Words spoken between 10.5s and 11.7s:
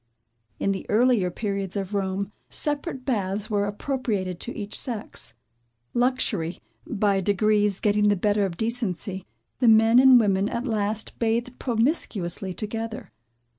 last bathed